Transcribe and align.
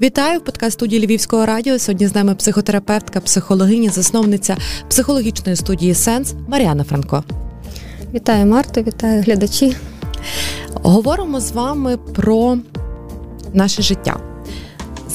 Вітаю 0.00 0.38
в 0.38 0.44
подкаст 0.44 0.72
студії 0.72 1.06
Львівського 1.06 1.46
радіо. 1.46 1.78
Сьогодні 1.78 2.06
з 2.06 2.14
нами 2.14 2.34
психотерапевтка, 2.34 3.20
психологиня, 3.20 3.90
засновниця 3.90 4.56
психологічної 4.88 5.56
студії 5.56 5.94
Сенс 5.94 6.34
Маріана 6.48 6.84
Франко. 6.84 7.24
Вітаю 8.14 8.46
Марто, 8.46 8.82
вітаю 8.82 9.22
глядачі. 9.22 9.76
Говоримо 10.74 11.40
з 11.40 11.52
вами 11.52 11.96
про 11.96 12.58
наше 13.52 13.82
життя. 13.82 14.16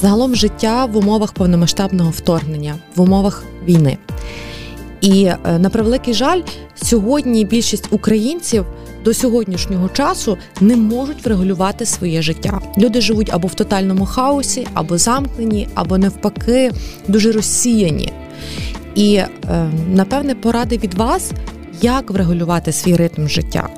Загалом 0.00 0.34
життя 0.34 0.84
в 0.84 0.96
умовах 0.96 1.32
повномасштабного 1.32 2.10
вторгнення, 2.10 2.74
в 2.96 3.00
умовах 3.00 3.44
війни. 3.64 3.98
І 5.00 5.24
е, 5.24 5.38
на 5.58 5.70
превеликий 5.70 6.14
жаль, 6.14 6.40
сьогодні 6.74 7.44
більшість 7.44 7.86
українців 7.90 8.66
до 9.04 9.14
сьогоднішнього 9.14 9.88
часу 9.88 10.38
не 10.60 10.76
можуть 10.76 11.24
врегулювати 11.24 11.86
своє 11.86 12.22
життя. 12.22 12.60
Люди 12.78 13.00
живуть 13.00 13.30
або 13.32 13.48
в 13.48 13.54
тотальному 13.54 14.06
хаосі, 14.06 14.66
або 14.74 14.98
замкнені, 14.98 15.68
або 15.74 15.98
навпаки, 15.98 16.72
дуже 17.08 17.32
розсіяні. 17.32 18.12
І 18.94 19.14
е, 19.14 19.28
напевне 19.88 20.34
поради 20.34 20.78
від 20.78 20.94
вас, 20.94 21.32
як 21.82 22.10
врегулювати 22.10 22.72
свій 22.72 22.96
ритм 22.96 23.26
життя, 23.28 23.68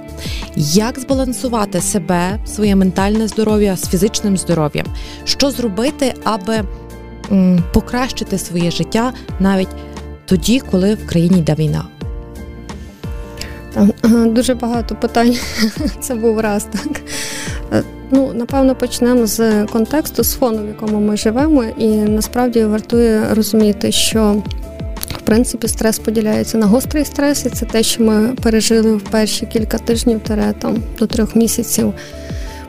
як 0.57 1.01
збалансувати 1.01 1.80
себе, 1.80 2.39
своє 2.47 2.77
ментальне 2.77 3.29
здоров'я 3.29 3.77
з 3.77 3.89
фізичним 3.89 4.37
здоров'ям, 4.37 4.87
що 5.25 5.51
зробити, 5.51 6.15
аби 6.25 6.65
покращити 7.73 8.39
своє 8.39 8.71
життя 8.71 9.13
навіть 9.41 9.69
тоді, 10.25 10.61
коли 10.71 10.95
в 10.95 11.07
країні 11.07 11.39
йде 11.39 11.55
війна. 11.55 11.85
Дуже 14.27 14.55
багато 14.55 14.95
питань. 14.95 15.37
Це 16.01 16.15
був 16.15 16.41
раз 16.41 16.65
так. 16.73 17.01
Е, 17.73 17.83
ну, 18.11 18.33
напевно, 18.35 18.75
почнемо 18.75 19.27
з 19.27 19.65
контексту, 19.66 20.25
з 20.25 20.35
фону, 20.35 20.65
в 20.65 20.69
якому 20.69 21.01
ми 21.01 21.16
живемо, 21.16 21.65
і 21.65 21.89
насправді 21.89 22.65
вартує 22.65 23.35
розуміти, 23.35 23.93
що 23.93 24.43
в 25.09 25.21
принципі 25.24 25.69
стрес 25.69 25.99
поділяється 25.99 26.59
на 26.59 26.66
гострий 26.66 27.05
стрес, 27.05 27.46
і 27.46 27.51
це 27.51 27.66
те, 27.66 27.83
що 27.83 28.02
ми 28.02 28.29
пережили 28.43 28.96
в 28.96 29.02
перші 29.02 29.46
кілька 29.46 29.79
тижнів 29.79 30.21
там, 30.59 30.83
до 30.99 31.07
трьох 31.07 31.37
місяців 31.37 31.95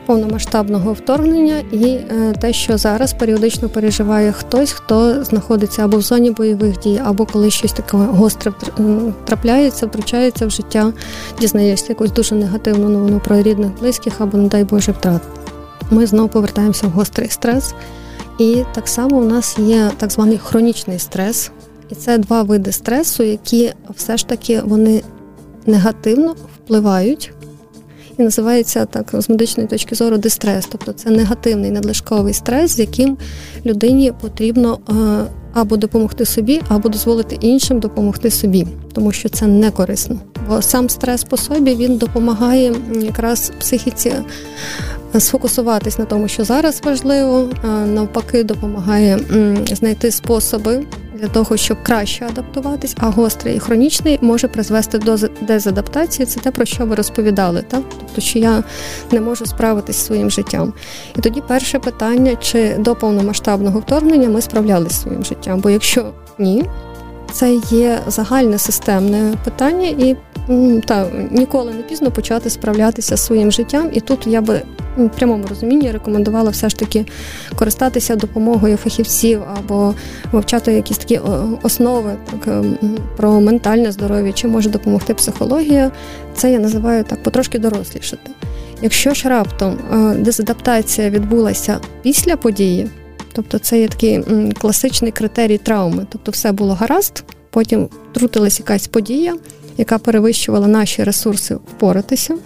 повномасштабного 0.06 0.92
вторгнення, 0.92 1.62
і 1.72 1.84
е, 1.86 2.34
те, 2.40 2.52
що 2.52 2.78
зараз 2.78 3.12
періодично 3.12 3.68
переживає 3.68 4.32
хтось, 4.32 4.72
хто 4.72 5.24
знаходиться 5.24 5.84
або 5.84 5.96
в 5.96 6.02
зоні 6.02 6.30
бойових 6.30 6.78
дій, 6.78 7.00
або 7.04 7.26
коли 7.26 7.50
щось 7.50 7.72
таке 7.72 7.96
гостре 7.96 8.52
трапляється, 9.24 9.86
втручається 9.86 10.46
в 10.46 10.50
життя, 10.50 10.92
дізнаєшся 11.40 11.86
якусь 11.88 12.12
дуже 12.12 12.34
негативну 12.34 12.88
новину 12.88 13.20
про 13.24 13.42
рідних, 13.42 13.70
близьких 13.80 14.20
або, 14.20 14.38
не 14.38 14.48
дай 14.48 14.64
Боже, 14.64 14.92
втрат. 14.92 15.22
Ми 15.90 16.06
знову 16.06 16.28
повертаємося 16.28 16.86
в 16.86 16.90
гострий 16.90 17.28
стрес. 17.28 17.74
І 18.38 18.62
так 18.74 18.88
само 18.88 19.16
у 19.16 19.24
нас 19.24 19.58
є 19.58 19.90
так 19.96 20.10
званий 20.10 20.38
хронічний 20.38 20.98
стрес, 20.98 21.50
і 21.90 21.94
це 21.94 22.18
два 22.18 22.42
види 22.42 22.72
стресу, 22.72 23.22
які 23.22 23.72
все 23.96 24.16
ж 24.16 24.26
таки 24.26 24.60
вони 24.64 25.02
негативно 25.66 26.34
впливають 26.64 27.32
і 28.18 28.22
називається 28.22 28.84
так 28.84 29.10
з 29.18 29.28
медичної 29.28 29.68
точки 29.68 29.94
зору 29.94 30.18
дистрес, 30.18 30.68
тобто 30.72 30.92
це 30.92 31.10
негативний 31.10 31.70
надлишковий 31.70 32.34
стрес, 32.34 32.70
з 32.76 32.78
яким 32.78 33.18
людині 33.66 34.12
потрібно 34.20 34.78
е, 34.88 34.94
або 35.54 35.76
допомогти 35.76 36.24
собі, 36.24 36.60
або 36.68 36.88
дозволити 36.88 37.38
іншим 37.40 37.80
допомогти 37.80 38.30
собі, 38.30 38.66
тому 38.92 39.12
що 39.12 39.28
це 39.28 39.46
не 39.46 39.70
корисно. 39.70 40.18
Бо 40.48 40.62
сам 40.62 40.88
стрес 40.88 41.24
по 41.24 41.36
собі 41.36 41.74
він 41.74 41.96
допомагає 41.96 42.74
якраз 43.00 43.52
психіці 43.60 44.12
е, 45.14 45.20
сфокусуватись 45.20 45.98
на 45.98 46.04
тому, 46.04 46.28
що 46.28 46.44
зараз 46.44 46.80
важливо, 46.84 47.48
навпаки, 47.94 48.44
допомагає 48.44 49.18
знайти 49.66 50.10
способи 50.10 50.84
для 51.14 51.28
того, 51.28 51.56
щоб 51.56 51.82
краще 51.82 52.26
адаптуватись, 52.26 52.96
а 52.98 53.06
гострий 53.06 53.56
і 53.56 53.58
хронічний 53.58 54.18
може 54.22 54.48
призвести 54.48 54.98
до 54.98 55.16
дезадаптації. 55.40 56.26
Це 56.26 56.40
те, 56.40 56.50
про 56.50 56.64
що 56.64 56.86
ви 56.86 56.94
розповідали, 56.94 57.62
так? 57.68 57.82
Тобто, 57.98 58.20
що 58.20 58.38
я 58.38 58.64
не 59.12 59.20
можу 59.20 59.46
справитись 59.46 59.96
зі 59.96 60.02
своїм 60.02 60.30
життям. 60.30 60.72
І 61.16 61.20
тоді 61.20 61.42
перше 61.48 61.78
питання: 61.78 62.36
чи 62.36 62.76
до 62.78 62.94
повномасштабного 62.94 63.80
вторгнення 63.80 64.28
ми 64.28 64.42
справлялися 64.42 64.94
зі 64.94 65.02
своїм 65.02 65.24
життям? 65.24 65.60
Бо 65.60 65.70
якщо 65.70 66.12
ні, 66.38 66.64
це 67.34 67.60
є 67.70 67.98
загальне 68.06 68.58
системне 68.58 69.34
питання, 69.44 69.88
і 69.88 70.16
та 70.86 71.06
ніколи 71.30 71.72
не 71.72 71.82
пізно 71.82 72.10
почати 72.10 72.50
справлятися 72.50 73.16
зі 73.16 73.22
своїм 73.22 73.52
життям. 73.52 73.90
І 73.92 74.00
тут 74.00 74.26
я 74.26 74.40
би 74.40 74.62
в 74.96 75.08
прямому 75.08 75.46
розумінні 75.46 75.90
рекомендувала 75.90 76.50
все 76.50 76.68
ж 76.68 76.76
таки 76.76 77.06
користатися 77.56 78.16
допомогою 78.16 78.76
фахівців 78.76 79.42
або 79.56 79.94
вивчати 80.32 80.72
якісь 80.72 80.98
такі 80.98 81.20
основи 81.62 82.16
так, 82.30 82.48
ем, 82.48 82.78
про 83.16 83.40
ментальне 83.40 83.92
здоров'я, 83.92 84.32
чи 84.32 84.48
може 84.48 84.70
допомогти 84.70 85.14
психологія. 85.14 85.90
Це 86.34 86.52
я 86.52 86.58
називаю 86.58 87.04
так 87.04 87.22
потрошки 87.22 87.58
дорослішати. 87.58 88.30
Якщо 88.82 89.14
ж 89.14 89.28
раптом 89.28 89.78
е, 89.92 90.14
дезадаптація 90.14 91.10
відбулася 91.10 91.80
після 92.02 92.36
події, 92.36 92.88
тобто 93.34 93.58
це 93.58 93.80
є 93.80 93.88
такий 93.88 94.22
класичний 94.52 95.12
критерій 95.12 95.58
травми, 95.58 96.06
тобто 96.10 96.30
все 96.30 96.52
було 96.52 96.74
гаразд, 96.74 97.24
потім 97.50 97.88
втрутилась 98.10 98.58
якась 98.58 98.86
подія, 98.86 99.36
яка 99.78 99.98
перевищувала 99.98 100.66
наші 100.66 101.04
ресурси 101.04 101.54
впоратися. 101.54 102.36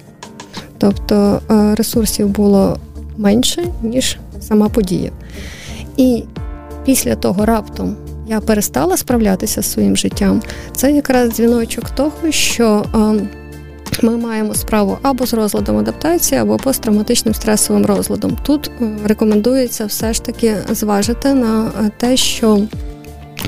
Тобто 0.79 1.41
е, 1.51 1.75
ресурсів 1.75 2.29
було 2.29 2.79
менше, 3.17 3.65
ніж 3.83 4.19
сама 4.41 4.69
подія. 4.69 5.11
І 5.97 6.25
після 6.85 7.17
того 7.17 7.47
раптом 7.47 7.97
я 8.29 8.41
перестала 8.41 8.97
справлятися 8.97 9.63
з 9.63 9.73
своїм 9.73 9.97
життям. 9.97 10.43
Це 10.77 10.93
якраз 10.93 11.31
дзвіночок 11.31 11.91
того, 11.91 12.31
що 12.31 12.85
е, 12.95 12.99
ми 14.03 14.17
маємо 14.17 14.55
справу 14.55 14.99
або 15.03 15.27
з 15.27 15.35
розладом 15.35 15.79
адаптації, 15.79 16.41
або 16.41 16.57
посттравматичним 16.57 17.35
стресовим 17.35 17.87
розладом. 17.87 18.39
Тут 18.43 18.71
е, 18.81 18.85
рекомендується 19.05 19.87
все 19.87 20.13
ж 20.13 20.25
таки 20.25 20.57
зважити 20.71 21.35
на 21.35 21.71
те, 21.97 22.17
що 22.17 22.61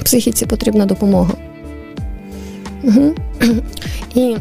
психіці 0.05 0.47
потрібна 0.47 0.87
допомога. 0.87 1.33
Угу. 2.83 3.15
І 4.15 4.37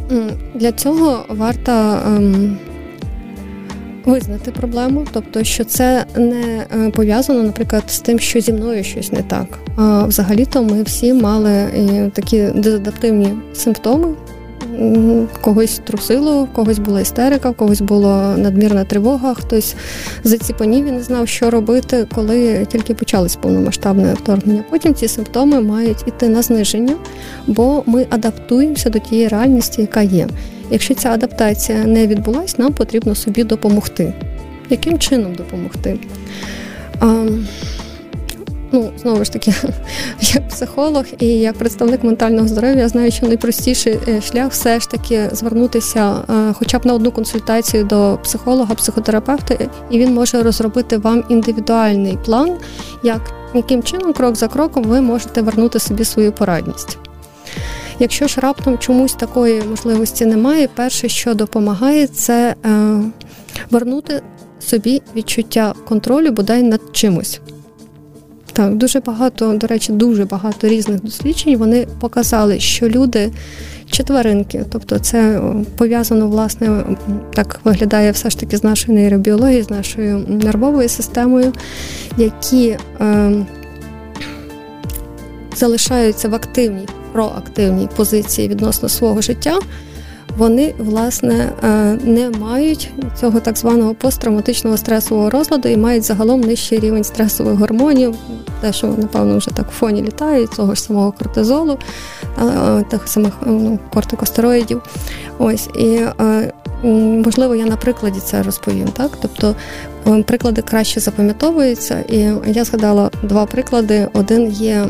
для 0.55 0.71
цього 0.71 1.25
варто 1.29 1.71
ем, 1.71 2.57
визнати 4.05 4.51
проблему, 4.51 5.05
тобто, 5.11 5.43
що 5.43 5.63
це 5.63 6.05
не 6.17 6.65
е, 6.75 6.89
пов'язано, 6.89 7.43
наприклад, 7.43 7.83
з 7.87 7.99
тим, 7.99 8.19
що 8.19 8.39
зі 8.39 8.53
мною 8.53 8.83
щось 8.83 9.11
не 9.11 9.21
так. 9.21 9.59
А 9.75 10.03
взагалі-то 10.05 10.63
ми 10.63 10.83
всі 10.83 11.13
мали 11.13 11.51
е, 11.51 12.11
такі 12.13 12.41
дезадаптивні 12.55 13.33
симптоми. 13.53 14.07
Когось 15.41 15.81
трусило, 15.83 16.47
когось 16.53 16.79
була 16.79 17.01
істерика, 17.01 17.49
в 17.49 17.55
когось 17.55 17.81
була 17.81 18.37
надмірна 18.37 18.83
тривога, 18.83 19.33
хтось 19.33 19.75
заціпанів 20.23 20.85
і 20.85 20.91
не 20.91 21.03
знав, 21.03 21.27
що 21.27 21.49
робити, 21.49 22.07
коли 22.15 22.65
тільки 22.71 22.93
почалось 22.93 23.35
повномасштабне 23.35 24.13
вторгнення. 24.13 24.63
Потім 24.69 24.93
ці 24.93 25.07
симптоми 25.07 25.61
мають 25.61 26.07
іти 26.07 26.29
на 26.29 26.41
зниження, 26.41 26.95
бо 27.47 27.83
ми 27.85 28.05
адаптуємося 28.09 28.89
до 28.89 28.99
тієї 28.99 29.27
реальності, 29.27 29.81
яка 29.81 30.01
є. 30.01 30.27
Якщо 30.71 30.93
ця 30.93 31.09
адаптація 31.09 31.83
не 31.85 32.07
відбулась, 32.07 32.57
нам 32.57 32.73
потрібно 32.73 33.15
собі 33.15 33.43
допомогти. 33.43 34.13
Яким 34.69 34.99
чином 34.99 35.35
допомогти? 35.35 35.99
А, 36.99 37.25
Ну, 38.71 38.91
знову 38.97 39.23
ж 39.23 39.31
таки, 39.31 39.53
як 40.21 40.49
психолог 40.49 41.05
і 41.19 41.27
як 41.27 41.55
представник 41.57 42.03
ментального 42.03 42.47
здоров'я, 42.47 42.75
я 42.75 42.89
знаю, 42.89 43.11
що 43.11 43.27
найпростіший 43.27 43.99
е, 44.07 44.21
шлях 44.21 44.51
все 44.51 44.79
ж 44.79 44.89
таки 44.89 45.29
звернутися 45.31 46.15
е, 46.29 46.53
хоча 46.53 46.79
б 46.79 46.85
на 46.85 46.93
одну 46.93 47.11
консультацію 47.11 47.83
до 47.83 48.19
психолога, 48.23 48.75
психотерапевта, 48.75 49.69
і 49.89 49.99
він 49.99 50.13
може 50.13 50.43
розробити 50.43 50.97
вам 50.97 51.23
індивідуальний 51.29 52.17
план, 52.25 52.57
як 53.03 53.21
яким 53.53 53.83
чином, 53.83 54.13
крок 54.13 54.35
за 54.35 54.47
кроком, 54.47 54.83
ви 54.83 55.01
можете 55.01 55.41
вернути 55.41 55.79
собі 55.79 56.05
свою 56.05 56.31
порадність. 56.31 56.97
Якщо 57.99 58.27
ж 58.27 58.41
раптом 58.41 58.77
чомусь 58.77 59.13
такої 59.13 59.61
можливості 59.61 60.25
немає, 60.25 60.69
перше, 60.75 61.09
що 61.09 61.33
допомагає, 61.33 62.07
це 62.07 62.55
е, 62.65 63.01
вернути 63.69 64.21
собі 64.59 65.01
відчуття 65.15 65.73
контролю 65.87 66.31
бодай 66.31 66.63
над 66.63 66.81
чимось. 66.91 67.39
Так, 68.59 68.75
дуже 68.75 68.99
багато, 68.99 69.53
до 69.53 69.67
речі, 69.67 69.91
дуже 69.91 70.25
багато 70.25 70.67
різних 70.67 71.03
досліджень. 71.03 71.57
Вони 71.57 71.87
показали, 71.99 72.59
що 72.59 72.89
люди 72.89 73.31
чи 73.91 74.03
тваринки, 74.03 74.65
тобто 74.71 74.99
це 74.99 75.41
пов'язано, 75.77 76.27
власне, 76.27 76.83
так 77.33 77.59
виглядає 77.63 78.11
все 78.11 78.29
ж 78.29 78.39
таки 78.39 78.57
з 78.57 78.63
нашою 78.63 78.97
нейробіологією, 78.97 79.63
з 79.63 79.69
нашою 79.69 80.25
нервовою 80.27 80.89
системою, 80.89 81.53
які 82.17 82.77
е, 83.01 83.31
залишаються 85.55 86.29
в 86.29 86.35
активній 86.35 86.87
проактивній 87.13 87.89
позиції 87.95 88.47
відносно 88.47 88.89
свого 88.89 89.21
життя, 89.21 89.59
вони 90.37 90.73
власне 90.77 91.49
не 92.03 92.29
мають 92.29 92.91
цього 93.19 93.39
так 93.39 93.57
званого 93.57 93.93
посттравматичного 93.93 94.77
стресового 94.77 95.29
розладу 95.29 95.69
і 95.69 95.77
мають 95.77 96.03
загалом 96.03 96.41
нижчий 96.41 96.79
рівень 96.79 97.03
стресових 97.03 97.53
гормонів, 97.53 98.15
те, 98.61 98.73
що 98.73 98.87
напевно 98.87 99.37
вже 99.37 99.51
так 99.51 99.67
в 99.71 99.73
фоні 99.73 100.01
літають, 100.01 100.51
того 100.55 100.75
ж 100.75 100.81
самого 100.81 101.11
кортизолу, 101.11 101.77
тих 102.89 103.07
самих 103.07 103.33
ну, 103.45 103.79
кортикостероїдів. 103.93 104.81
Ось 105.37 105.67
і 105.67 105.99
можливо 107.23 107.55
я 107.55 107.65
на 107.65 107.75
прикладі 107.75 108.19
це 108.19 108.43
розповім. 108.43 108.87
Так, 108.87 109.11
тобто 109.21 109.55
приклади 110.25 110.61
краще 110.61 110.99
запам'ятовуються, 110.99 111.99
і 112.09 112.31
я 112.47 112.63
згадала 112.63 113.09
два 113.23 113.45
приклади. 113.45 114.07
Один 114.13 114.51
є 114.51 114.85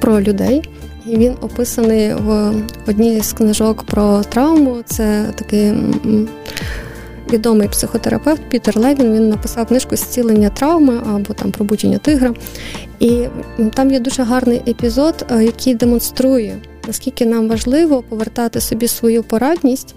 про 0.00 0.20
людей. 0.20 0.62
І 1.10 1.16
він 1.16 1.34
описаний 1.40 2.14
в 2.14 2.52
одній 2.86 3.20
з 3.20 3.32
книжок 3.32 3.82
про 3.82 4.22
травму. 4.22 4.76
Це 4.86 5.24
такий 5.34 5.72
відомий 7.32 7.68
психотерапевт 7.68 8.42
Пітер 8.50 8.78
Левін. 8.78 9.14
Він 9.14 9.28
написав 9.28 9.66
книжку 9.66 9.96
Зцілення 9.96 10.50
травми 10.50 11.00
або 11.14 11.34
там 11.34 11.52
пробудження 11.52 11.98
тигра. 11.98 12.34
І 13.00 13.24
там 13.74 13.90
є 13.90 14.00
дуже 14.00 14.22
гарний 14.22 14.62
епізод, 14.68 15.26
е, 15.30 15.44
який 15.44 15.74
демонструє, 15.74 16.56
наскільки 16.86 17.26
нам 17.26 17.48
важливо 17.48 18.02
повертати 18.02 18.60
собі 18.60 18.88
свою 18.88 19.22
порадність. 19.22 19.94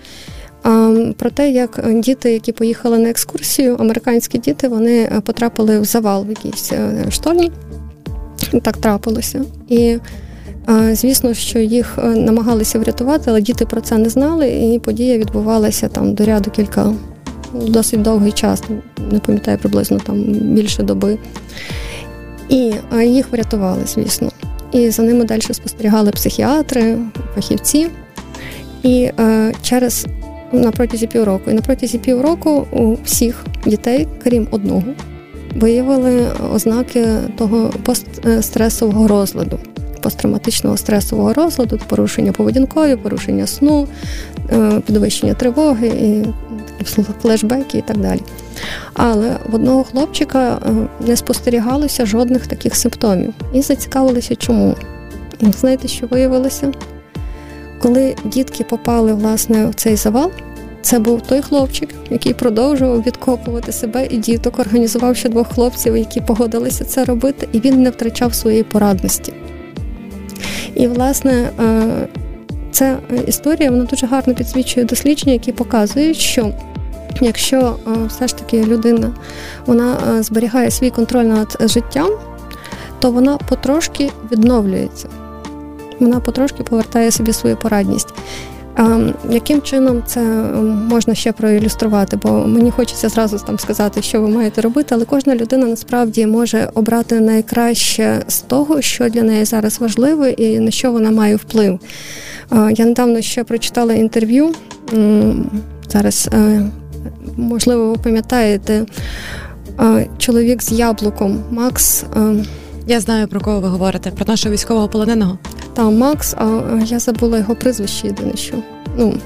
Про 1.17 1.29
те, 1.33 1.51
як 1.51 1.99
діти, 1.99 2.33
які 2.33 2.51
поїхали 2.51 2.97
на 2.97 3.09
екскурсію, 3.09 3.75
американські 3.79 4.37
діти, 4.37 4.67
вони 4.67 4.97
е, 5.01 5.21
потрапили 5.25 5.79
в 5.79 5.85
завал 5.85 6.25
в 6.25 6.29
якійсь 6.29 6.71
е, 6.71 7.05
штольні. 7.11 7.51
Так 8.61 8.77
трапилося. 8.77 9.45
І 9.69 9.97
Звісно, 10.91 11.33
що 11.33 11.59
їх 11.59 11.97
е, 11.97 12.07
намагалися 12.07 12.79
врятувати, 12.79 13.23
але 13.27 13.41
діти 13.41 13.65
про 13.65 13.81
це 13.81 13.97
не 13.97 14.09
знали, 14.09 14.49
і 14.49 14.79
подія 14.79 15.17
відбувалася 15.17 15.87
там 15.87 16.13
до 16.13 16.25
ряду 16.25 16.51
кілька 16.51 16.93
досить 17.53 18.01
довгий 18.01 18.31
час, 18.31 18.63
не 19.11 19.19
пам'ятаю 19.19 19.57
приблизно 19.57 19.99
там 19.99 20.23
більше 20.31 20.83
доби. 20.83 21.17
І 22.49 22.73
їх 23.03 23.31
врятували, 23.31 23.81
звісно. 23.85 24.29
І 24.71 24.89
за 24.89 25.03
ними 25.03 25.23
далі 25.23 25.41
спостерігали 25.41 26.11
психіатри, 26.11 26.97
фахівці. 27.35 27.87
І 28.83 29.11
е, 29.19 29.53
через 29.61 30.07
на 30.51 30.71
протязі 30.71 31.07
півроку. 31.07 31.51
І 31.51 31.53
на 31.53 31.61
протязі 31.61 31.97
півроку 31.97 32.67
у 32.71 32.93
всіх 33.05 33.45
дітей, 33.65 34.07
крім 34.23 34.47
одного, 34.51 34.83
виявили 35.55 36.27
ознаки 36.53 37.07
того 37.37 37.73
постстресового 37.83 39.07
розладу 39.07 39.59
посттравматичного 40.01 40.77
стресового 40.77 41.33
розладу, 41.33 41.80
порушення 41.88 42.31
поведінкові, 42.31 42.95
порушення 42.95 43.48
сну, 43.48 43.88
е, 44.51 44.81
підвищення 44.86 45.33
тривоги, 45.33 45.88
і 45.88 46.25
флешбеки 47.21 47.77
і 47.77 47.81
так 47.81 47.98
далі. 47.98 48.21
Але 48.94 49.38
в 49.50 49.56
одного 49.56 49.83
хлопчика 49.83 50.59
е, 50.65 50.71
не 51.07 51.15
спостерігалося 51.15 52.06
жодних 52.06 52.48
таких 52.48 52.75
симптомів. 52.75 53.33
І 53.53 53.62
зацікавилися, 53.62 54.36
чому. 54.36 54.75
І 55.39 55.51
знаєте, 55.51 55.88
що 55.88 56.07
виявилося? 56.07 56.71
Коли 57.81 58.15
дітки 58.25 58.63
попали 58.63 59.13
власне 59.13 59.65
в 59.65 59.75
цей 59.75 59.95
завал, 59.95 60.31
це 60.81 61.00
був 61.00 61.21
той 61.21 61.42
хлопчик, 61.42 61.89
який 62.09 62.33
продовжував 62.33 63.01
відкопувати 63.01 63.71
себе 63.71 64.07
і 64.09 64.18
діток, 64.18 64.59
організував 64.59 65.15
ще 65.15 65.30
двох 65.30 65.47
хлопців, 65.47 65.97
які 65.97 66.21
погодилися 66.21 66.83
це 66.83 67.06
робити, 67.06 67.47
і 67.51 67.59
він 67.59 67.83
не 67.83 67.89
втрачав 67.89 68.33
своєї 68.33 68.63
порадності. 68.63 69.33
І, 70.81 70.88
власне, 70.88 71.50
е, 71.60 72.07
ця 72.72 72.98
історія 73.28 73.72
вона 73.72 73.83
дуже 73.83 74.07
гарно 74.07 74.33
підсвічує 74.33 74.86
дослідження, 74.86 75.33
які 75.33 75.51
показують, 75.51 76.18
що 76.18 76.51
якщо 77.22 77.57
е, 77.88 77.92
все 78.07 78.28
ж 78.28 78.38
таки 78.38 78.63
людина 78.66 79.13
вона 79.66 79.98
е, 80.10 80.24
зберігає 80.24 80.72
свій 80.72 80.89
контроль 80.89 81.24
над 81.24 81.57
життям, 81.60 82.10
то 83.00 83.12
вона 83.12 83.38
потрошки 83.38 84.10
відновлюється. 84.31 85.07
Вона 86.00 86.19
потрошки 86.19 86.63
повертає 86.63 87.12
собі 87.12 87.33
свою 87.33 87.57
порадність. 87.57 88.10
Яким 89.29 89.62
чином 89.62 90.03
це 90.06 90.21
можна 90.89 91.15
ще 91.15 91.31
проілюструвати? 91.31 92.18
Бо 92.18 92.29
мені 92.31 92.71
хочеться 92.71 93.09
зразу 93.09 93.38
там 93.38 93.59
сказати, 93.59 94.01
що 94.01 94.21
ви 94.21 94.27
маєте 94.27 94.62
робити, 94.62 94.95
але 94.95 95.06
кожна 95.06 95.35
людина 95.35 95.68
насправді 95.68 96.25
може 96.25 96.69
обрати 96.73 97.19
найкраще 97.19 98.23
з 98.27 98.39
того, 98.41 98.81
що 98.81 99.09
для 99.09 99.23
неї 99.23 99.45
зараз 99.45 99.79
важливо 99.79 100.27
і 100.27 100.59
на 100.59 100.71
що 100.71 100.91
вона 100.91 101.12
має 101.12 101.35
вплив. 101.35 101.79
Я 102.51 102.85
недавно 102.85 103.21
ще 103.21 103.44
прочитала 103.44 103.94
інтерв'ю. 103.94 104.51
Зараз, 105.89 106.29
е, 106.33 106.62
можливо, 107.38 107.89
ви 107.89 107.97
пам'ятаєте, 108.03 108.85
чоловік 110.18 110.63
з 110.63 110.71
яблуком 110.71 111.44
Макс. 111.51 112.06
Я 112.88 113.00
знаю, 113.00 113.28
про 113.28 113.42
кого 113.42 113.60
ви 113.60 113.68
говорите, 113.68 114.12
про 114.12 114.25
нашого 114.25 114.54
військового 114.54 114.88
полоненого. 114.88 115.38
Там 115.74 115.98
Макс, 115.98 116.33
а 116.33 116.62
я 116.86 117.00
забула 117.00 117.38
його 117.38 117.56
прізвище 117.56 118.07
єдине 118.07 118.36
що. 118.36 118.56
Ну, 118.98 119.18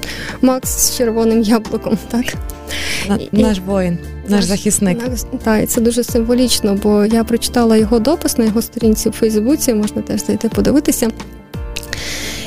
Макс 0.42 0.70
з 0.70 0.96
червоним 0.96 1.42
яблуком, 1.42 1.98
так. 2.08 2.24
На, 3.08 3.16
і, 3.16 3.42
наш 3.42 3.58
воїн, 3.66 3.98
наш, 4.22 4.30
наш 4.30 4.44
захисник. 4.44 4.98
Так, 5.44 5.64
і 5.64 5.66
це 5.66 5.80
дуже 5.80 6.04
символічно, 6.04 6.78
бо 6.82 7.04
я 7.04 7.24
прочитала 7.24 7.76
його 7.76 7.98
допис 7.98 8.38
на 8.38 8.44
його 8.44 8.62
сторінці 8.62 9.08
в 9.08 9.12
Фейсбуці, 9.12 9.74
можна 9.74 10.02
теж 10.02 10.26
зайти 10.26 10.48
подивитися. 10.48 11.10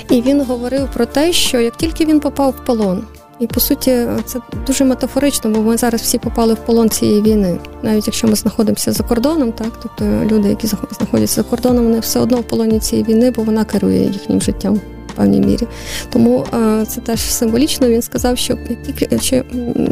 І 0.09 0.21
він 0.21 0.41
говорив 0.41 0.89
про 0.93 1.05
те, 1.05 1.33
що 1.33 1.59
як 1.59 1.77
тільки 1.77 2.05
він 2.05 2.19
попав 2.19 2.51
в 2.51 2.65
полон, 2.65 3.03
і 3.39 3.47
по 3.47 3.59
суті, 3.59 4.05
це 4.25 4.39
дуже 4.67 4.85
метафорично, 4.85 5.51
бо 5.51 5.61
ми 5.61 5.77
зараз 5.77 6.01
всі 6.01 6.17
попали 6.17 6.53
в 6.53 6.57
полон 6.57 6.89
цієї 6.89 7.21
війни, 7.21 7.57
навіть 7.83 8.07
якщо 8.07 8.27
ми 8.27 8.35
знаходимося 8.35 8.91
за 8.91 9.03
кордоном, 9.03 9.51
так 9.51 9.71
тобто 9.81 10.05
люди, 10.35 10.49
які 10.49 10.67
знаходяться 10.67 11.35
за 11.35 11.49
кордоном, 11.49 11.83
вони 11.83 11.99
все 11.99 12.19
одно 12.19 12.37
в 12.37 12.43
полоні 12.43 12.79
цієї 12.79 13.07
війни, 13.07 13.31
бо 13.31 13.43
вона 13.43 13.65
керує 13.65 14.03
їхнім 14.03 14.41
життям 14.41 14.81
певній 15.19 15.39
мірі. 15.39 15.67
Тому 16.09 16.45
це 16.87 17.01
теж 17.01 17.19
символічно. 17.19 17.89
Він 17.89 18.01
сказав, 18.01 18.37
що 18.37 18.57
як 18.69 18.83
тільки 18.83 19.19
що, 19.19 19.43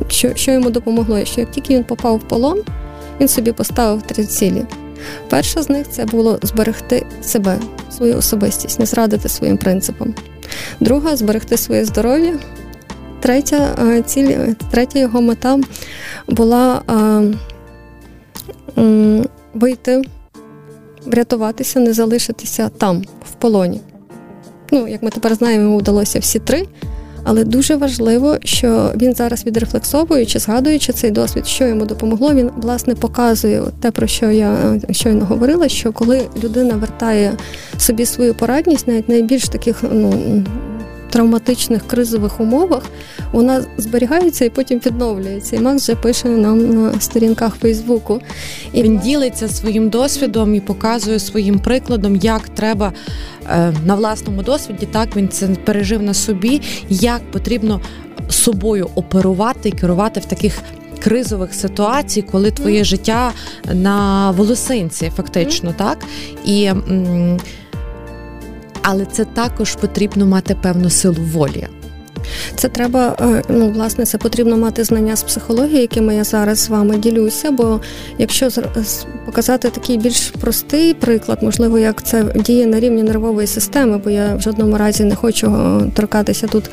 що, 0.07 0.35
що 0.35 0.51
йому 0.51 0.69
допомогло, 0.69 1.25
що 1.25 1.41
як 1.41 1.51
тільки 1.51 1.75
він 1.75 1.83
попав 1.83 2.17
в 2.17 2.27
полон, 2.27 2.61
він 3.19 3.27
собі 3.27 3.51
поставив 3.51 4.01
три 4.01 4.25
цілі. 4.25 4.65
Перша 5.29 5.61
з 5.61 5.69
них 5.69 5.89
це 5.89 6.05
було 6.05 6.39
зберегти 6.41 7.05
себе, 7.21 7.59
свою 7.91 8.17
особистість, 8.17 8.79
не 8.79 8.85
зрадити 8.85 9.29
своїм 9.29 9.57
принципам. 9.57 10.13
Друга 10.79 11.15
зберегти 11.15 11.57
своє 11.57 11.85
здоров'я 11.85 12.33
третя 13.19 13.75
е, 13.79 14.01
ціль, 14.01 14.53
третя 14.71 14.99
його 14.99 15.21
мета 15.21 15.59
була 16.27 16.81
е, 18.77 19.23
вийти, 19.53 20.01
врятуватися, 21.05 21.79
не 21.79 21.93
залишитися 21.93 22.69
там, 22.69 23.01
в 23.31 23.33
полоні. 23.33 23.81
Ну, 24.71 24.87
як 24.87 25.03
ми 25.03 25.09
тепер 25.09 25.35
знаємо, 25.35 25.63
йому 25.63 25.77
вдалося 25.77 26.19
всі 26.19 26.39
три. 26.39 26.67
Але 27.29 27.43
дуже 27.43 27.75
важливо, 27.75 28.37
що 28.43 28.91
він 28.95 29.15
зараз 29.15 29.45
відрефлексовуючи, 29.45 30.39
згадуючи 30.39 30.93
цей 30.93 31.11
досвід, 31.11 31.47
що 31.47 31.67
йому 31.67 31.85
допомогло, 31.85 32.33
він 32.33 32.49
власне 32.57 32.95
показує 32.95 33.63
те, 33.79 33.91
про 33.91 34.07
що 34.07 34.31
я 34.31 34.51
е, 34.51 34.93
щойно 34.93 35.25
говорила: 35.25 35.69
що 35.69 35.91
коли 35.91 36.21
людина 36.43 36.75
вертає 36.75 37.33
собі 37.77 38.05
свою 38.05 38.33
порадність, 38.33 38.87
навіть 38.87 39.09
найбільш 39.09 39.49
таких 39.49 39.83
ну 39.91 40.43
травматичних 41.09 41.87
кризових 41.87 42.39
умовах 42.39 42.83
вона 43.31 43.63
зберігається 43.77 44.45
і 44.45 44.49
потім 44.49 44.81
відновлюється. 44.85 45.55
І 45.55 45.59
Макс 45.59 45.83
вже 45.83 45.95
пише 45.95 46.27
нам 46.27 46.83
на 46.83 47.01
сторінках 47.01 47.55
Фейсбуку. 47.55 48.21
І 48.73 48.83
Він 48.83 48.99
ділиться 48.99 49.47
своїм 49.47 49.89
досвідом 49.89 50.55
і 50.55 50.59
показує 50.59 51.19
своїм 51.19 51.59
прикладом, 51.59 52.15
як 52.15 52.49
треба 52.49 52.93
е, 53.49 53.73
на 53.85 53.95
власному 53.95 54.43
досвіді. 54.43 54.85
Так 54.85 55.15
він 55.15 55.29
це 55.29 55.47
пережив 55.47 56.01
на 56.01 56.13
собі, 56.13 56.61
як 56.89 57.31
потрібно 57.31 57.81
собою 58.29 58.89
оперувати 58.95 59.69
і 59.69 59.71
керувати 59.71 60.19
в 60.19 60.25
таких. 60.25 60.61
Кризових 61.03 61.53
ситуацій, 61.53 62.21
коли 62.21 62.51
твоє 62.51 62.81
mm. 62.81 62.85
життя 62.85 63.31
на 63.73 64.31
волосинці, 64.31 65.11
фактично, 65.15 65.69
mm. 65.69 65.75
так 65.75 65.97
і 66.45 66.63
м- 66.65 67.39
але 68.81 69.05
це 69.05 69.25
також 69.25 69.75
потрібно 69.75 70.25
мати 70.25 70.55
певну 70.55 70.89
силу 70.89 71.23
волі. 71.23 71.67
Це 72.55 72.67
треба, 72.67 73.15
е, 73.21 73.41
ну 73.49 73.69
власне, 73.69 74.05
це 74.05 74.17
потрібно 74.17 74.57
мати 74.57 74.83
знання 74.83 75.15
з 75.15 75.23
психології, 75.23 75.81
якими 75.81 76.15
я 76.15 76.23
зараз 76.23 76.59
з 76.59 76.69
вами 76.69 76.97
ділюся. 76.97 77.51
Бо 77.51 77.81
якщо 78.17 78.49
показати 79.25 79.69
такий 79.69 79.97
більш 79.97 80.33
простий 80.41 80.93
приклад, 80.93 81.43
можливо, 81.43 81.79
як 81.79 82.03
це 82.03 82.23
діє 82.35 82.65
на 82.65 82.79
рівні 82.79 83.03
нервової 83.03 83.47
системи, 83.47 83.97
бо 83.97 84.09
я 84.09 84.35
в 84.35 84.41
жодному 84.41 84.77
разі 84.77 85.03
не 85.03 85.15
хочу 85.15 85.47
е, 85.47 85.91
торкатися 85.95 86.47
тут 86.47 86.63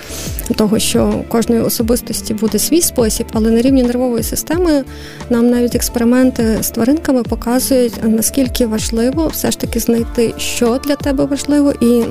того, 0.57 0.79
що 0.79 1.25
кожної 1.29 1.61
особистості 1.61 2.35
буде 2.35 2.59
свій 2.59 2.81
спосіб, 2.81 3.27
але 3.33 3.51
на 3.51 3.63
рівні 3.63 3.83
нервової 3.83 4.23
системи 4.23 4.85
нам 5.31 5.51
навіть 5.51 5.75
експерименти 5.75 6.59
з 6.61 6.71
тваринками 6.71 7.23
показують 7.23 7.95
наскільки 8.05 8.67
важливо 8.67 9.27
все 9.27 9.51
ж 9.51 9.59
таки 9.59 9.81
знайти, 9.81 10.35
що 10.37 10.81
для 10.85 10.97
тебе 10.97 11.25
важливо, 11.25 11.73
і 11.81 12.03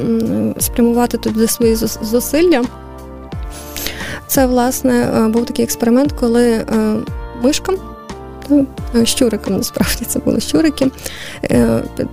спрямувати 0.60 1.18
туди 1.18 1.48
свої 1.48 1.76
зусилля 2.02 2.64
Це 4.28 4.46
власне 4.46 5.28
був 5.34 5.46
такий 5.46 5.66
експеримент, 5.66 6.12
коли 6.12 6.66
мишкам. 7.44 7.76
Щурикам 9.04 9.58
насправді 9.58 10.06
це 10.08 10.20
були 10.20 10.40
щурики 10.40 10.92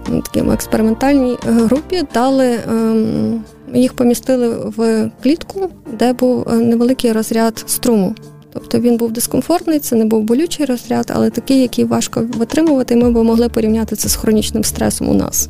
таким 0.05 0.51
експериментальній 0.51 1.37
групі 1.43 2.03
дали 2.15 2.59
ем, 2.69 3.45
їх 3.75 3.93
помістили 3.93 4.49
в 4.77 5.11
клітку, 5.23 5.71
де 5.99 6.13
був 6.13 6.55
невеликий 6.55 7.13
розряд 7.13 7.65
струму. 7.67 8.15
Тобто 8.53 8.79
він 8.79 8.97
був 8.97 9.13
дискомфортний, 9.13 9.79
це 9.79 9.97
не 9.97 10.05
був 10.05 10.23
болючий 10.23 10.67
розряд, 10.67 11.13
але 11.15 11.31
такий, 11.31 11.61
який 11.61 11.85
важко 11.85 12.23
витримувати, 12.39 12.95
і 12.95 12.97
ми 12.97 13.11
б 13.11 13.25
могли 13.25 13.49
порівняти 13.49 13.97
це 13.97 14.09
з 14.09 14.17
хронічним 14.17 14.65
стресом 14.65 15.09
у 15.09 15.15
нас. 15.15 15.49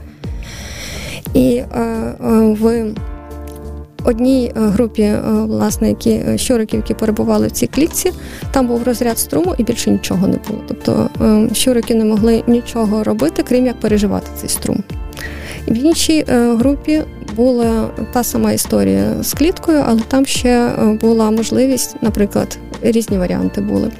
І 1.34 1.54
е, 1.54 1.66
е, 1.80 2.14
в 2.60 2.94
одній 4.04 4.52
е, 4.56 4.60
групі, 4.60 5.02
е, 5.02 5.20
власне, 5.24 5.88
які 5.88 6.22
щуриків, 6.36 6.80
які 6.80 6.94
перебували 6.94 7.46
в 7.46 7.50
цій 7.50 7.66
клітці, 7.66 8.12
там 8.50 8.66
був 8.66 8.82
розряд 8.82 9.18
струму 9.18 9.54
і 9.58 9.64
більше 9.64 9.90
нічого 9.90 10.26
не 10.26 10.36
було. 10.48 10.60
Тобто 10.68 11.10
е, 11.20 11.54
щурики 11.54 11.94
не 11.94 12.04
могли 12.04 12.42
нічого 12.46 13.04
робити, 13.04 13.44
крім 13.48 13.66
як 13.66 13.80
переживати 13.80 14.26
цей 14.36 14.48
струм. 14.48 14.82
В 15.68 15.76
іншій 15.76 16.24
групі 16.28 17.02
була 17.36 17.88
та 18.12 18.24
сама 18.24 18.52
історія 18.52 19.14
з 19.22 19.34
кліткою, 19.34 19.84
але 19.86 20.00
там 20.00 20.26
ще 20.26 20.70
була 21.00 21.30
можливість, 21.30 21.96
наприклад, 22.00 22.58
різні 22.82 23.18
варіанти 23.18 23.60
були. 23.60 23.90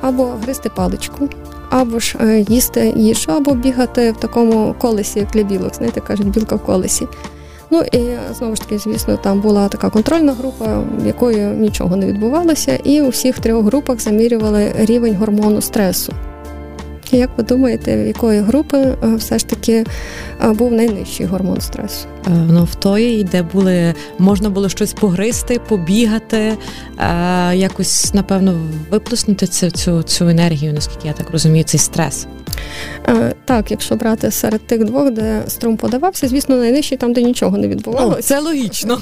Або 0.00 0.24
гристи 0.42 0.70
паличку, 0.76 1.28
або 1.70 1.98
ж 1.98 2.16
їсти 2.48 2.92
їжу, 2.96 3.32
або 3.32 3.54
бігати 3.54 4.12
в 4.12 4.16
такому 4.16 4.74
колесі, 4.78 5.18
як 5.18 5.28
для 5.30 5.42
білок. 5.42 5.74
Знаєте, 5.74 6.00
кажуть, 6.00 6.28
білка 6.28 6.56
в 6.56 6.62
колесі. 6.62 7.06
Ну 7.70 7.82
і 7.92 7.98
знову 8.38 8.54
ж 8.54 8.60
таки, 8.60 8.78
звісно, 8.78 9.16
там 9.16 9.40
була 9.40 9.68
така 9.68 9.90
контрольна 9.90 10.32
група, 10.32 10.84
в 10.98 11.06
якої 11.06 11.38
нічого 11.46 11.96
не 11.96 12.06
відбувалося, 12.06 12.78
і 12.84 13.00
у 13.00 13.08
всіх 13.08 13.38
трьох 13.38 13.64
групах 13.64 14.00
замірювали 14.00 14.72
рівень 14.78 15.16
гормону 15.16 15.60
стресу. 15.60 16.12
Як 17.12 17.30
ви 17.36 17.44
думаєте, 17.44 18.04
в 18.04 18.06
якої 18.06 18.40
групи 18.40 18.78
е, 18.78 18.96
все 19.16 19.38
ж 19.38 19.46
таки 19.46 19.84
е, 20.44 20.50
був 20.52 20.72
найнижчий 20.72 21.26
гормон 21.26 21.60
стресу? 21.60 22.06
Е, 22.26 22.30
ну, 22.30 22.64
в 22.64 22.74
тої, 22.74 23.24
де 23.24 23.42
були 23.42 23.94
можна 24.18 24.50
було 24.50 24.68
щось 24.68 24.92
погризти, 24.92 25.60
побігати, 25.68 26.56
якось 27.54 28.14
напевно 28.14 28.54
виплеснути 28.90 29.46
цю 29.46 29.70
цю, 29.70 30.02
цю 30.02 30.28
енергію, 30.28 30.72
наскільки 30.72 31.08
я 31.08 31.14
так 31.14 31.30
розумію, 31.30 31.64
цей 31.64 31.80
стрес. 31.80 32.26
Так, 33.44 33.70
якщо 33.70 33.96
брати 33.96 34.30
серед 34.30 34.66
тих 34.66 34.84
двох, 34.84 35.10
де 35.10 35.42
струм 35.48 35.76
подавався, 35.76 36.28
звісно, 36.28 36.56
найнижчий 36.56 36.98
там, 36.98 37.12
де 37.12 37.22
нічого 37.22 37.58
не 37.58 37.68
відбувалося. 37.68 38.22
Це 38.22 38.40
логічно. 38.40 38.98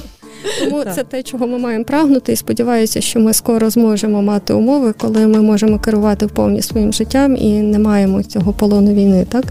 Тому 0.59 0.83
це 0.95 1.03
те, 1.03 1.23
чого 1.23 1.47
ми 1.47 1.57
маємо 1.57 1.83
прагнути, 1.83 2.33
і 2.33 2.35
сподіваюся, 2.35 3.01
що 3.01 3.19
ми 3.19 3.33
скоро 3.33 3.69
зможемо 3.69 4.21
мати 4.21 4.53
умови, 4.53 4.93
коли 4.97 5.27
ми 5.27 5.41
можемо 5.41 5.79
керувати 5.79 6.27
повні 6.27 6.61
своїм 6.61 6.93
життям 6.93 7.35
і 7.35 7.61
не 7.61 7.79
маємо 7.79 8.23
цього 8.23 8.53
полону 8.53 8.93
війни. 8.93 9.25
Так, 9.29 9.45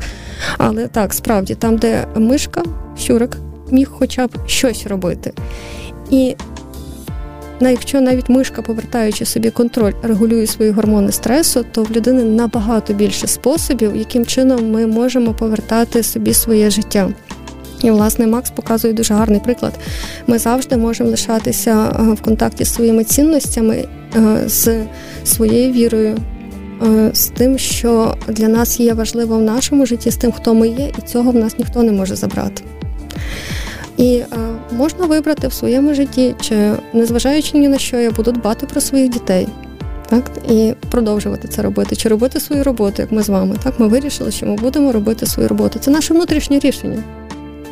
але 0.58 0.88
так, 0.88 1.14
справді, 1.14 1.54
там, 1.54 1.76
де 1.76 2.06
мишка, 2.16 2.62
щурик 2.98 3.36
міг 3.70 3.90
хоча 3.90 4.26
б 4.26 4.30
щось 4.46 4.86
робити. 4.86 5.32
І 6.10 6.36
Якщо 7.60 8.00
навіть 8.00 8.28
мишка, 8.28 8.62
повертаючи 8.62 9.24
собі 9.24 9.50
контроль, 9.50 9.92
регулює 10.02 10.46
свої 10.46 10.70
гормони 10.70 11.12
стресу, 11.12 11.64
то 11.72 11.82
в 11.82 11.90
людини 11.90 12.24
набагато 12.24 12.92
більше 12.92 13.26
способів, 13.26 13.96
яким 13.96 14.26
чином 14.26 14.70
ми 14.70 14.86
можемо 14.86 15.34
повертати 15.34 16.02
собі 16.02 16.34
своє 16.34 16.70
життя. 16.70 17.10
І, 17.84 17.90
власне, 17.90 18.26
Макс 18.26 18.50
показує 18.50 18.94
дуже 18.94 19.14
гарний 19.14 19.40
приклад. 19.40 19.72
Ми 20.26 20.38
завжди 20.38 20.76
можемо 20.76 21.10
лишатися 21.10 21.96
е, 22.00 22.02
в 22.02 22.22
контакті 22.22 22.64
з 22.64 22.74
своїми 22.74 23.04
цінностями, 23.04 23.84
е, 24.16 24.42
з 24.46 24.84
своєю 25.24 25.72
вірою, 25.72 26.16
е, 26.82 27.10
з 27.12 27.26
тим, 27.26 27.58
що 27.58 28.14
для 28.28 28.48
нас 28.48 28.80
є 28.80 28.94
важливо 28.94 29.38
в 29.38 29.42
нашому 29.42 29.86
житті, 29.86 30.10
з 30.10 30.16
тим, 30.16 30.32
хто 30.32 30.54
ми 30.54 30.68
є, 30.68 30.92
і 30.98 31.02
цього 31.02 31.30
в 31.30 31.34
нас 31.34 31.58
ніхто 31.58 31.82
не 31.82 31.92
може 31.92 32.16
забрати. 32.16 32.62
І 33.96 34.22
можна 34.72 35.06
вибрати 35.06 35.48
в 35.48 35.52
своєму 35.52 35.94
житті, 35.94 36.34
чи 36.40 36.72
незважаючи 36.92 37.58
ні 37.58 37.68
на 37.68 37.78
що, 37.78 37.96
я 37.96 38.10
буду 38.10 38.32
дбати 38.32 38.66
про 38.66 38.80
своїх 38.80 39.08
дітей. 39.08 39.48
Так, 40.10 40.30
і 40.50 40.74
продовжувати 40.90 41.48
це 41.48 41.62
робити, 41.62 41.96
чи 41.96 42.08
робити 42.08 42.40
свою 42.40 42.64
роботу, 42.64 43.02
як 43.02 43.12
ми 43.12 43.22
з 43.22 43.28
вами. 43.28 43.56
Так, 43.62 43.80
ми 43.80 43.88
вирішили, 43.88 44.30
що 44.30 44.46
ми 44.46 44.56
будемо 44.56 44.92
робити 44.92 45.26
свою 45.26 45.48
роботу. 45.48 45.78
Це 45.78 45.90
наше 45.90 46.14
внутрішнє 46.14 46.58
рішення. 46.58 47.02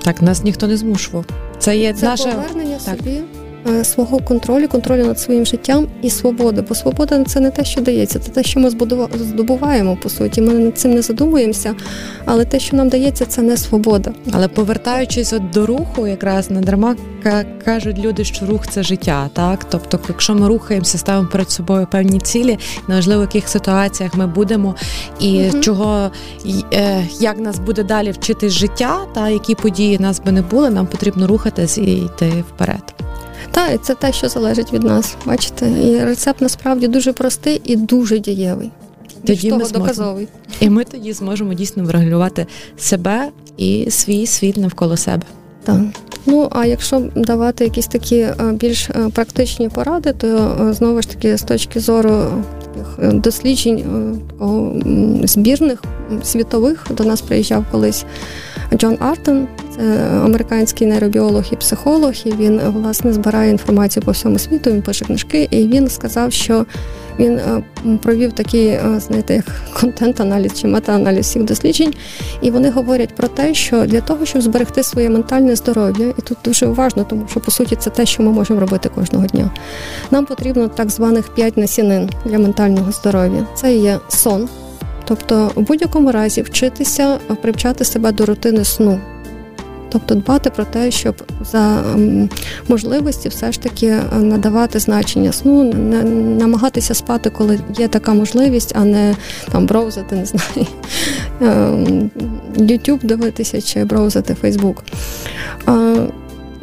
Так, 0.03 0.23
нас 0.23 0.45
ніхто 0.45 0.67
не 0.67 0.77
змушував. 0.77 1.25
Це 1.59 1.77
є 1.77 1.93
це 1.93 2.07
наше 2.07 2.33
повернення 2.33 2.79
так. 2.85 2.99
собі 2.99 3.21
свого 3.83 4.19
контролю, 4.19 4.69
контролю 4.69 5.05
над 5.05 5.21
своїм 5.21 5.47
життям 5.47 5.87
і 6.03 6.11
свободи. 6.11 6.65
Бо 6.69 6.75
свобода 6.75 7.25
це 7.25 7.41
не 7.41 7.51
те, 7.51 7.65
що 7.65 7.81
дається, 7.81 8.19
це 8.19 8.31
те, 8.31 8.43
що 8.43 8.61
ми 8.61 8.71
здобуваємо, 9.15 9.99
по 10.03 10.09
суті. 10.09 10.41
Ми 10.41 10.55
над 10.55 10.79
цим 10.79 10.95
не 10.95 11.03
задумуємося, 11.03 11.75
але 12.25 12.45
те, 12.45 12.61
що 12.61 12.77
нам 12.77 12.89
дається, 12.89 13.27
це 13.27 13.43
не 13.43 13.57
свобода. 13.57 14.13
Але 14.33 14.49
повертаючись 14.49 15.33
от 15.33 15.51
до 15.51 15.67
руху, 15.67 16.07
якраз 16.07 16.51
не 16.51 16.61
дарма 16.61 16.97
кажуть 17.65 17.99
люди, 17.99 18.25
що 18.25 18.47
рух 18.47 18.67
це 18.67 18.83
життя. 18.83 19.31
Так, 19.33 19.67
тобто, 19.71 20.01
якщо 20.09 20.35
ми 20.35 20.49
рухаємося, 20.49 20.99
ставимо 20.99 21.29
перед 21.29 21.51
собою 21.51 21.87
певні 21.91 22.21
цілі, 22.21 22.59
неважливо 22.89 23.21
в 23.21 23.25
яких 23.25 23.49
ситуаціях 23.49 24.15
ми 24.15 24.27
будемо, 24.27 24.75
і 25.21 25.49
угу. 25.49 25.61
чого 25.61 26.11
е, 26.73 27.07
як 27.21 27.39
нас 27.39 27.59
буде 27.59 27.83
далі 27.83 28.11
вчити 28.11 28.49
життя, 28.49 28.99
та 29.15 29.29
які 29.29 29.55
події 29.55 29.99
нас 29.99 30.21
би 30.21 30.33
не 30.33 30.43
були, 30.43 30.71
нам 30.71 30.87
потрібно 30.87 31.27
рухатись 31.27 31.79
і 31.79 31.97
йти 31.97 32.45
вперед. 32.49 32.95
Так, 33.53 33.75
і 33.75 33.79
це 33.79 33.95
те, 33.95 34.13
що 34.13 34.29
залежить 34.29 34.73
від 34.73 34.83
нас. 34.83 35.17
Бачите, 35.27 35.71
і 35.71 36.05
рецепт 36.05 36.41
насправді 36.41 36.89
дуже 36.89 37.13
простий 37.13 37.61
і 37.65 37.77
дуже 37.77 38.19
дієвий. 38.19 38.71
Тоді 39.27 39.49
того 39.49 39.61
ми 39.63 39.71
доказовий. 39.71 40.29
І 40.61 40.71
ми 40.71 40.85
тоді 40.85 41.13
зможемо 41.13 41.55
дійсно 41.55 41.85
врегулювати 41.85 42.47
себе 42.79 43.29
і 43.57 43.91
свій 43.91 44.27
світ 44.27 44.57
навколо 44.57 44.97
себе. 44.97 45.23
Так. 45.65 45.81
Ну 46.27 46.49
а 46.51 46.67
якщо 46.67 47.03
давати 47.17 47.65
якісь 47.65 47.87
такі 47.87 48.17
е, 48.19 48.35
більш 48.53 48.91
е, 48.91 49.09
практичні 49.15 49.69
поради, 49.69 50.13
то 50.13 50.57
е, 50.61 50.73
знову 50.73 51.03
ж 51.03 51.09
таки 51.09 51.37
з 51.37 51.43
точки 51.43 51.81
зору 51.81 52.25
таких 52.65 53.15
досліджень 53.15 53.85
збірних 55.25 55.83
світових 56.23 56.87
до 56.91 57.05
нас 57.05 57.21
приїжджав 57.21 57.65
колись 57.71 58.05
Джон 58.77 58.97
Артон, 59.01 59.49
це 59.77 60.09
американський 60.25 60.87
нейробіолог 60.87 61.45
і 61.53 61.57
психолог. 61.57 62.13
і 62.25 62.33
Він 62.33 62.61
власне 62.61 63.13
збирає 63.13 63.51
інформацію 63.51 64.03
по 64.03 64.11
всьому 64.11 64.39
світу. 64.39 64.71
Він 64.71 64.83
пише 64.83 65.05
книжки, 65.05 65.49
і 65.51 65.67
він 65.67 65.89
сказав, 65.89 66.33
що 66.33 66.67
він 67.19 67.39
е, 67.39 67.63
провів 68.03 68.33
такий, 68.33 68.67
е, 68.67 69.01
знаєте, 69.07 69.35
як 69.35 69.45
контент-аналіз 69.81 70.61
чи 70.61 70.69
мета-аналіз 70.69 71.27
всіх 71.27 71.45
досліджень, 71.45 71.95
і 72.43 72.51
вони 72.51 72.71
говорять 72.71 73.15
про 73.15 73.29
те, 73.29 73.55
що 73.55 73.87
для 73.87 74.01
того, 74.01 74.27
щоб 74.27 74.43
зберегти 74.43 74.83
своє 74.83 75.11
ментальне 75.11 75.57
здоров'я, 75.57 76.15
і 76.19 76.23
тут 76.23 76.39
дуже 76.45 76.67
уважно, 76.67 77.05
тому 77.05 77.27
що 77.31 77.41
по 77.41 77.51
суті 77.51 77.77
це 77.77 77.91
те, 77.91 78.07
що 78.07 78.23
ми 78.23 78.31
можемо 78.31 78.61
робити 78.61 78.91
кожного 78.95 79.27
дня. 79.27 79.51
Нам 80.11 80.27
потрібно 80.27 80.69
так 80.69 80.91
званих 80.91 81.35
п'ять 81.35 81.57
насінин 81.57 82.11
для 82.25 82.39
ментального 82.39 82.93
здоров'я. 82.93 83.47
Це 83.55 83.77
є 83.77 83.99
сон. 84.09 84.49
Тобто, 85.05 85.51
в 85.55 85.61
будь-якому 85.61 86.13
разі 86.13 86.43
вчитися 86.43 87.19
привчати 87.43 87.85
себе 87.85 88.13
до 88.13 88.27
рутини 88.27 88.65
сну. 88.65 89.01
Тобто 89.93 90.15
дбати 90.15 90.51
про 90.51 90.65
те, 90.65 90.91
щоб 90.91 91.23
за 91.51 91.85
можливості 92.69 93.29
все 93.29 93.53
ж 93.53 93.61
таки 93.61 93.87
е, 93.87 94.03
надавати 94.17 94.79
значення 94.79 95.33
сну, 95.33 95.65
не 95.75 96.03
намагатися 96.05 96.95
спати, 96.95 97.31
коли 97.31 97.61
є 97.79 97.89
така 97.89 98.15
можливість, 98.15 98.73
а 98.77 98.85
не 98.85 99.17
там 99.53 99.67
броузити, 99.67 100.17
не 100.17 100.27
знаю, 100.27 100.67
ем, 101.41 102.11
YouTube 102.57 103.05
дивитися 103.05 103.63
чи 103.63 103.85
броузити 103.85 104.37
Facebook. 104.43 104.77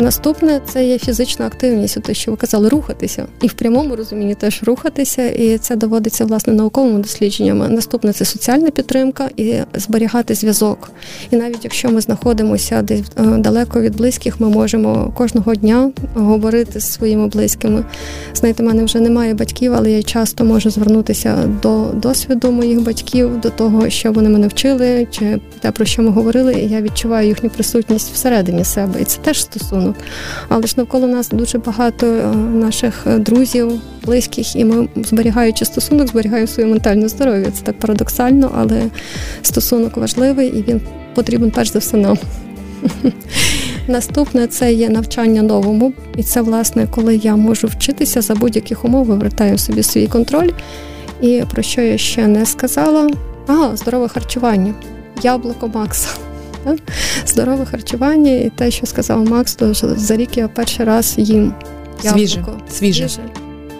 Наступне 0.01 0.61
це 0.67 0.87
є 0.87 0.97
фізична 0.97 1.45
активність, 1.45 2.01
те, 2.01 2.13
що 2.13 2.31
ви 2.31 2.37
казали, 2.37 2.69
рухатися. 2.69 3.25
І 3.41 3.47
в 3.47 3.53
прямому 3.53 3.95
розумінні 3.95 4.35
теж 4.35 4.63
рухатися, 4.63 5.29
і 5.29 5.57
це 5.57 5.75
доводиться 5.75 6.25
власне 6.25 6.53
науковими 6.53 6.99
дослідженнями. 6.99 7.67
Наступне 7.69 8.13
це 8.13 8.25
соціальна 8.25 8.69
підтримка 8.71 9.29
і 9.37 9.55
зберігати 9.73 10.35
зв'язок. 10.35 10.91
І 11.31 11.35
навіть 11.35 11.63
якщо 11.63 11.89
ми 11.89 12.01
знаходимося 12.01 12.81
десь 12.81 13.01
е, 13.19 13.23
далеко 13.23 13.81
від 13.81 13.95
близьких, 13.95 14.39
ми 14.39 14.49
можемо 14.49 15.13
кожного 15.17 15.55
дня 15.55 15.91
говорити 16.15 16.79
з 16.79 16.91
своїми 16.91 17.27
близькими. 17.27 17.83
Знаєте, 18.33 18.63
в 18.63 18.65
мене 18.65 18.83
вже 18.83 18.99
немає 18.99 19.33
батьків, 19.33 19.73
але 19.73 19.91
я 19.91 20.03
часто 20.03 20.43
можу 20.43 20.69
звернутися 20.69 21.49
до 21.63 21.85
досвіду 21.93 22.51
моїх 22.51 22.81
батьків, 22.81 23.41
до 23.41 23.49
того, 23.49 23.89
що 23.89 24.11
вони 24.11 24.29
мене 24.29 24.47
вчили, 24.47 25.07
чи 25.11 25.39
те, 25.59 25.71
про 25.71 25.85
що 25.85 26.01
ми 26.01 26.09
говорили, 26.09 26.53
і 26.53 26.67
я 26.69 26.81
відчуваю 26.81 27.27
їхню 27.27 27.49
присутність 27.49 28.13
всередині 28.13 28.63
себе. 28.63 29.01
І 29.01 29.05
це 29.05 29.19
теж 29.21 29.41
стосунок 29.41 29.88
стосунок. 29.89 29.95
Але 30.49 30.67
ж 30.67 30.73
навколо 30.77 31.07
нас 31.07 31.29
дуже 31.29 31.57
багато 31.57 32.07
е, 32.07 32.35
наших 32.35 33.07
е, 33.07 33.17
друзів, 33.19 33.71
близьких, 34.05 34.55
і 34.55 34.65
ми, 34.65 34.87
зберігаючи 34.95 35.65
стосунок, 35.65 36.07
зберігаємо 36.07 36.47
своє 36.47 36.69
ментальне 36.69 37.07
здоров'я. 37.07 37.51
Це 37.51 37.63
так 37.63 37.79
парадоксально, 37.79 38.51
але 38.57 38.83
стосунок 39.41 39.97
важливий 39.97 40.47
і 40.47 40.63
він 40.67 40.81
потрібен 41.15 41.51
перш 41.51 41.71
за 41.71 41.79
все 41.79 41.97
нам. 41.97 42.17
Наступне 43.87 44.47
це 44.47 44.73
є 44.73 44.89
навчання 44.89 45.41
новому, 45.41 45.93
і 46.17 46.23
це, 46.23 46.41
власне, 46.41 46.87
коли 46.91 47.15
я 47.15 47.35
можу 47.35 47.67
вчитися 47.67 48.21
за 48.21 48.35
будь-яких 48.35 48.85
умов, 48.85 49.05
вивертаю 49.05 49.57
собі 49.57 49.83
свій 49.83 50.07
контроль. 50.07 50.49
І 51.21 51.43
про 51.51 51.61
що 51.61 51.81
я 51.81 51.97
ще 51.97 52.27
не 52.27 52.45
сказала? 52.45 53.09
А, 53.47 53.75
здорове 53.75 54.07
харчування, 54.07 54.73
яблуко 55.23 55.67
Макса. 55.67 56.28
Здорове 57.27 57.65
харчування, 57.65 58.31
і 58.31 58.51
те, 58.55 58.71
що 58.71 58.85
сказав 58.85 59.29
Макс, 59.29 59.55
то 59.55 59.73
за 59.73 60.15
рік 60.15 60.37
я 60.37 60.47
перший 60.47 60.85
раз 60.85 61.15
їм 61.17 61.53
яблуко. 62.03 62.17
Свіже, 62.17 62.43
свіже, 62.69 63.09
свіже, 63.09 63.19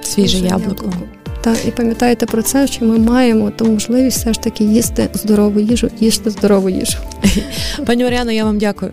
свіже 0.01 0.37
яблуко. 0.37 0.85
яблуко. 0.85 1.09
Та 1.41 1.53
і 1.67 1.71
пам'ятайте 1.71 2.25
про 2.25 2.41
це, 2.41 2.67
що 2.67 2.85
ми 2.85 2.97
маємо 2.97 3.49
ту 3.49 3.65
можливість 3.65 4.17
все 4.17 4.33
ж 4.33 4.41
таки 4.41 4.63
їсти 4.63 5.09
здорову 5.13 5.59
їжу, 5.59 5.89
їсти 5.99 6.29
здорову 6.29 6.69
їжу. 6.69 6.97
Пані 7.85 8.03
Мар'яно, 8.03 8.31
я 8.31 8.45
вам 8.45 8.57
дякую. 8.57 8.91